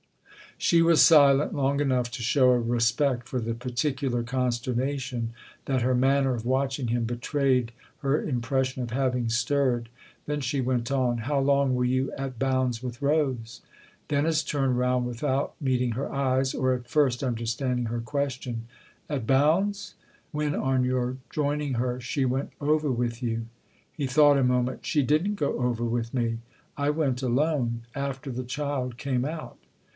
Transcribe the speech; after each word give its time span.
She 0.57 0.81
was 0.83 1.01
silent 1.01 1.53
long 1.55 1.79
enough 1.79 2.09
to 2.11 2.21
show 2.23 2.51
a 2.51 2.59
respect 2.59 3.27
for 3.27 3.39
the 3.39 3.53
particular 3.55 4.21
consternation 4.23 5.33
that 5.65 5.81
her 5.83 5.95
manner 5.95 6.35
of 6.35 6.45
watching 6.45 6.87
him 6.89 7.05
betrayed 7.05 7.71
her 7.99 8.21
impression 8.21 8.81
of 8.83 8.91
having 8.91 9.29
stirred; 9.29 9.89
then 10.27 10.39
she 10.41 10.59
went 10.61 10.91
on:" 10.91 11.17
How 11.29 11.39
long 11.39 11.73
were 11.75 11.85
you 11.85 12.11
at 12.13 12.39
Bounds 12.39 12.81
with 12.83 13.01
Rose?" 13.01 13.61
Dennis 14.07 14.43
turned 14.43 14.77
round 14.77 15.05
without 15.07 15.55
meeting 15.59 15.91
her 15.91 16.11
eyes 16.11 16.53
or, 16.53 16.73
at 16.73 16.87
first, 16.89 17.23
understanding 17.23 17.85
her 17.85 18.01
question." 18.01 18.65
At 19.09 19.25
Bounds?"" 19.27 19.95
When, 20.31 20.53
on 20.55 20.83
your 20.83 21.17
joining 21.31 21.75
her, 21.75 21.99
she 21.99 22.23
went 22.25 22.51
over 22.59 22.91
with 22.91 23.21
you." 23.23 23.47
He 23.93 24.07
thought 24.07 24.37
a 24.37 24.43
moment." 24.43 24.83
She 24.87 25.01
didn't 25.03 25.35
go 25.35 25.59
over 25.59 25.85
with 25.85 26.11
me. 26.13 26.39
I 26.75 26.89
went 26.89 27.21
alone 27.23 27.83
after 27.95 28.31
the 28.31 28.43
child 28.43 28.97
came 28.97 29.25
out." 29.25 29.57